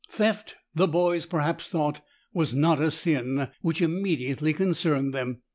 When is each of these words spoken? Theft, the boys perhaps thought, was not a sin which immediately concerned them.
Theft, 0.09 0.55
the 0.73 0.87
boys 0.87 1.27
perhaps 1.27 1.67
thought, 1.67 2.01
was 2.33 2.55
not 2.55 2.81
a 2.81 2.89
sin 2.89 3.49
which 3.61 3.83
immediately 3.83 4.51
concerned 4.51 5.13
them. 5.13 5.43